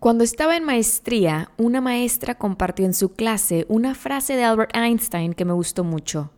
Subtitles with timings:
[0.00, 5.34] Cuando estaba en maestría, una maestra compartió en su clase una frase de Albert Einstein
[5.34, 6.30] que me gustó mucho.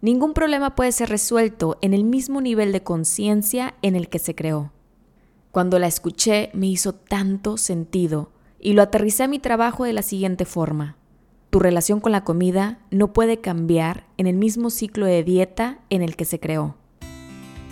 [0.00, 4.34] Ningún problema puede ser resuelto en el mismo nivel de conciencia en el que se
[4.34, 4.72] creó.
[5.50, 10.02] Cuando la escuché me hizo tanto sentido y lo aterricé a mi trabajo de la
[10.02, 10.96] siguiente forma.
[11.50, 16.00] Tu relación con la comida no puede cambiar en el mismo ciclo de dieta en
[16.00, 16.76] el que se creó.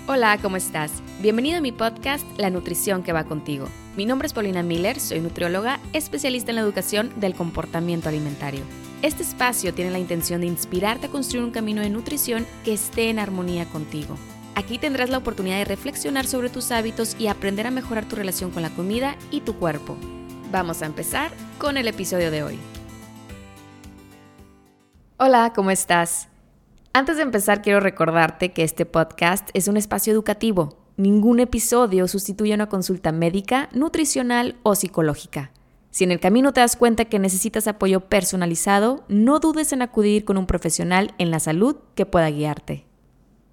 [0.06, 0.92] Hola, ¿cómo estás?
[1.22, 3.68] Bienvenido a mi podcast La nutrición que va contigo.
[3.96, 8.62] Mi nombre es Paulina Miller, soy nutrióloga, especialista en la educación del comportamiento alimentario.
[9.02, 13.08] Este espacio tiene la intención de inspirarte a construir un camino de nutrición que esté
[13.08, 14.16] en armonía contigo.
[14.56, 18.50] Aquí tendrás la oportunidad de reflexionar sobre tus hábitos y aprender a mejorar tu relación
[18.50, 19.96] con la comida y tu cuerpo.
[20.50, 22.58] Vamos a empezar con el episodio de hoy.
[25.18, 26.28] Hola, ¿cómo estás?
[26.92, 30.83] Antes de empezar, quiero recordarte que este podcast es un espacio educativo.
[30.96, 35.50] Ningún episodio sustituye una consulta médica, nutricional o psicológica.
[35.90, 40.24] Si en el camino te das cuenta que necesitas apoyo personalizado, no dudes en acudir
[40.24, 42.86] con un profesional en la salud que pueda guiarte.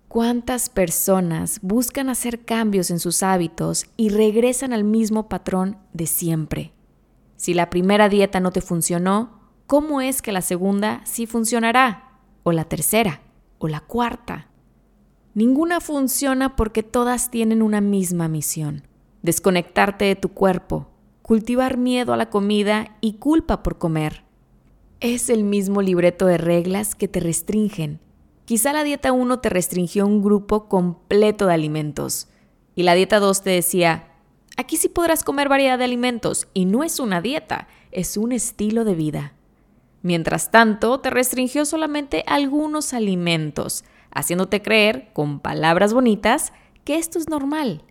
[0.08, 6.74] ¿Cuántas personas buscan hacer cambios en sus hábitos y regresan al mismo patrón de siempre?
[7.38, 12.20] Si la primera dieta no te funcionó, ¿cómo es que la segunda sí funcionará?
[12.44, 13.22] ¿O la tercera?
[13.62, 14.48] o la cuarta.
[15.34, 18.84] Ninguna funciona porque todas tienen una misma misión.
[19.22, 20.90] Desconectarte de tu cuerpo,
[21.22, 24.24] cultivar miedo a la comida y culpa por comer.
[25.00, 28.02] Es el mismo libreto de reglas que te restringen.
[28.44, 32.28] Quizá la dieta 1 te restringió un grupo completo de alimentos
[32.76, 34.12] y la dieta 2 te decía,
[34.58, 38.84] aquí sí podrás comer variedad de alimentos y no es una dieta, es un estilo
[38.84, 39.34] de vida.
[40.02, 47.30] Mientras tanto, te restringió solamente algunos alimentos, haciéndote creer, con palabras bonitas, que esto es
[47.30, 47.84] normal.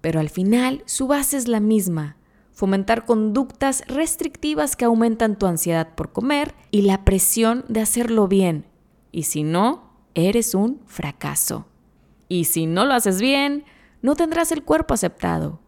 [0.00, 2.16] Pero al final, su base es la misma,
[2.52, 8.66] fomentar conductas restrictivas que aumentan tu ansiedad por comer y la presión de hacerlo bien.
[9.12, 11.66] Y si no, eres un fracaso.
[12.28, 13.64] Y si no lo haces bien,
[14.02, 15.60] no tendrás el cuerpo aceptado.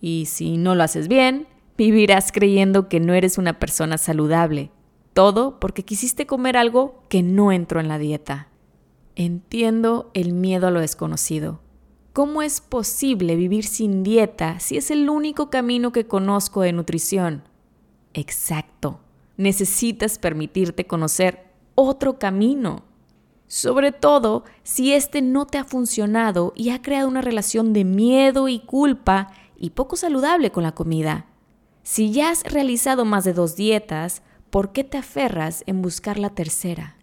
[0.00, 4.70] Y si no lo haces bien, vivirás creyendo que no eres una persona saludable
[5.16, 8.48] todo porque quisiste comer algo que no entró en la dieta.
[9.18, 11.60] Entiendo el miedo a lo desconocido.
[12.12, 17.42] ¿Cómo es posible vivir sin dieta si es el único camino que conozco de nutrición?
[18.12, 19.00] Exacto.
[19.38, 22.84] Necesitas permitirte conocer otro camino.
[23.46, 28.48] Sobre todo si este no te ha funcionado y ha creado una relación de miedo
[28.48, 31.24] y culpa y poco saludable con la comida.
[31.82, 36.30] Si ya has realizado más de dos dietas, ¿por qué te aferras en buscar la
[36.30, 36.96] tercera?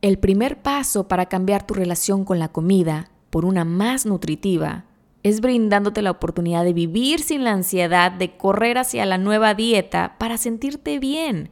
[0.00, 4.84] El primer paso para cambiar tu relación con la comida por una más nutritiva
[5.24, 10.14] es brindándote la oportunidad de vivir sin la ansiedad de correr hacia la nueva dieta
[10.18, 11.50] para sentirte bien.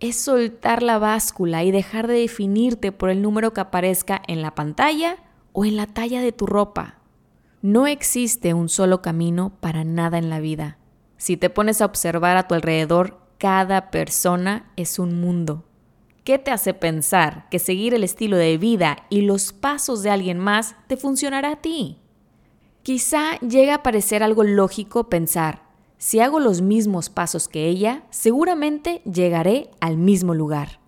[0.00, 4.54] Es soltar la báscula y dejar de definirte por el número que aparezca en la
[4.54, 5.16] pantalla
[5.54, 6.98] o en la talla de tu ropa.
[7.62, 10.76] No existe un solo camino para nada en la vida.
[11.16, 15.64] Si te pones a observar a tu alrededor, cada persona es un mundo.
[16.28, 20.38] ¿Qué te hace pensar que seguir el estilo de vida y los pasos de alguien
[20.38, 22.02] más te funcionará a ti?
[22.82, 25.62] Quizá llegue a parecer algo lógico pensar,
[25.96, 30.80] si hago los mismos pasos que ella, seguramente llegaré al mismo lugar.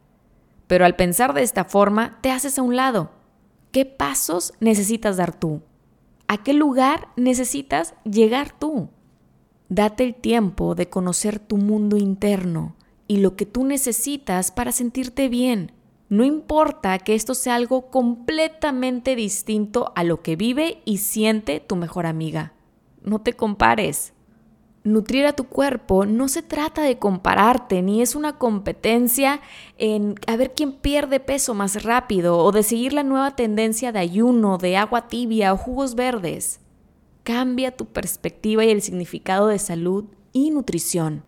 [0.67, 3.11] Pero al pensar de esta forma, te haces a un lado.
[3.73, 5.63] ¿Qué pasos necesitas dar tú?
[6.29, 8.91] ¿A qué lugar necesitas llegar tú?
[9.71, 12.77] Date el tiempo de conocer tu mundo interno
[13.11, 15.73] y lo que tú necesitas para sentirte bien.
[16.09, 21.75] No importa que esto sea algo completamente distinto a lo que vive y siente tu
[21.75, 22.53] mejor amiga.
[23.03, 24.13] No te compares.
[24.85, 29.41] Nutrir a tu cuerpo no se trata de compararte, ni es una competencia
[29.77, 33.99] en a ver quién pierde peso más rápido o de seguir la nueva tendencia de
[33.99, 36.61] ayuno, de agua tibia o jugos verdes.
[37.25, 41.25] Cambia tu perspectiva y el significado de salud y nutrición.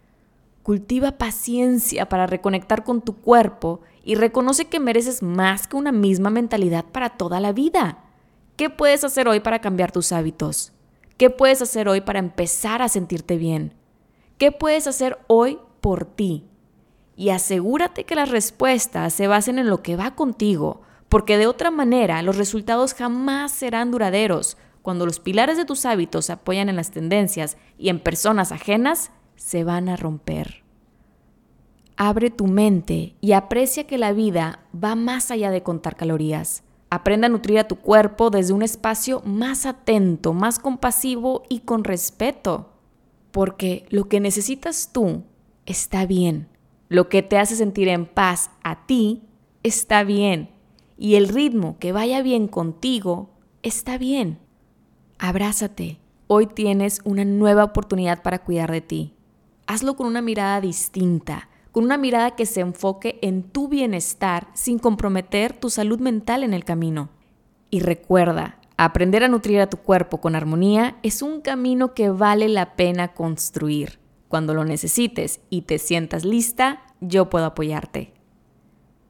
[0.62, 6.30] Cultiva paciencia para reconectar con tu cuerpo y reconoce que mereces más que una misma
[6.30, 8.04] mentalidad para toda la vida.
[8.56, 10.72] ¿Qué puedes hacer hoy para cambiar tus hábitos?
[11.16, 13.74] ¿Qué puedes hacer hoy para empezar a sentirte bien?
[14.38, 16.46] ¿Qué puedes hacer hoy por ti?
[17.16, 21.70] Y asegúrate que las respuestas se basen en lo que va contigo, porque de otra
[21.70, 26.76] manera los resultados jamás serán duraderos, cuando los pilares de tus hábitos se apoyan en
[26.76, 29.10] las tendencias y en personas ajenas,
[29.42, 30.62] se van a romper.
[31.96, 36.62] Abre tu mente y aprecia que la vida va más allá de contar calorías.
[36.90, 41.82] Aprende a nutrir a tu cuerpo desde un espacio más atento, más compasivo y con
[41.82, 42.70] respeto.
[43.32, 45.24] Porque lo que necesitas tú
[45.66, 46.48] está bien.
[46.88, 49.22] Lo que te hace sentir en paz a ti
[49.64, 50.50] está bien.
[50.96, 53.30] Y el ritmo que vaya bien contigo
[53.62, 54.38] está bien.
[55.18, 55.98] Abrázate.
[56.28, 59.14] Hoy tienes una nueva oportunidad para cuidar de ti.
[59.66, 64.78] Hazlo con una mirada distinta, con una mirada que se enfoque en tu bienestar sin
[64.78, 67.08] comprometer tu salud mental en el camino.
[67.70, 72.48] Y recuerda, aprender a nutrir a tu cuerpo con armonía es un camino que vale
[72.48, 73.98] la pena construir.
[74.28, 78.12] Cuando lo necesites y te sientas lista, yo puedo apoyarte.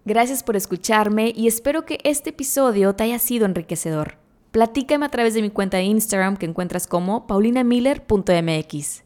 [0.05, 4.19] Gracias por escucharme y espero que este episodio te haya sido enriquecedor.
[4.51, 9.02] Platícame a través de mi cuenta de Instagram que encuentras como paulinamiller.mx.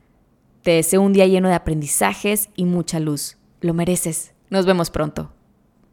[0.67, 3.37] Te deseo un día lleno de aprendizajes y mucha luz.
[3.61, 4.33] Lo mereces.
[4.51, 5.31] Nos vemos pronto.